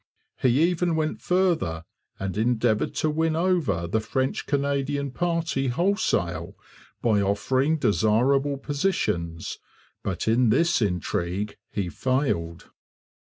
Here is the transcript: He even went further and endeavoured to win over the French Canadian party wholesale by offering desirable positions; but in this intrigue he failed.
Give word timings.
He 0.37 0.63
even 0.63 0.95
went 0.95 1.21
further 1.21 1.85
and 2.17 2.35
endeavoured 2.35 2.95
to 2.95 3.09
win 3.11 3.35
over 3.35 3.85
the 3.85 3.99
French 3.99 4.47
Canadian 4.47 5.11
party 5.11 5.67
wholesale 5.67 6.57
by 7.03 7.21
offering 7.21 7.77
desirable 7.77 8.57
positions; 8.57 9.59
but 10.01 10.27
in 10.27 10.49
this 10.49 10.81
intrigue 10.81 11.55
he 11.69 11.87
failed. 11.87 12.71